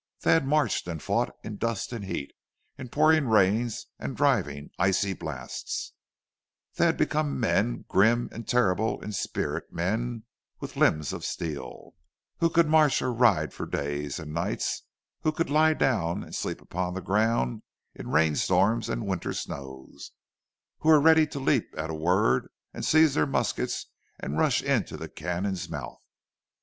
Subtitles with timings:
[0.21, 2.33] They had marched and fought in dust and heat,
[2.75, 5.93] in pouring rains and driving, icy blasts;
[6.73, 10.23] they had become men grim and terrible in spirit men
[10.59, 11.93] with limbs of steel,
[12.39, 14.81] who could march or ride for days and nights,
[15.21, 17.61] who could lie down and sleep upon the ground
[17.93, 20.13] in rain storms and winter snows,
[20.79, 23.85] who were ready to leap at a word and seize their muskets
[24.19, 26.01] and rush into the cannon's mouth.